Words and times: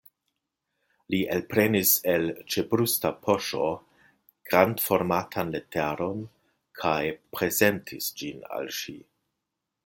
Li 1.13 1.17
elprenis 1.33 1.91
el 2.13 2.25
ĉebrusta 2.53 3.11
poŝo 3.27 3.67
grandformatan 4.53 5.53
leteron 5.57 6.25
kaj 6.81 6.97
prezentis 7.37 8.11
ĝin 8.23 8.43
al 8.59 8.75
ŝi. 8.81 8.97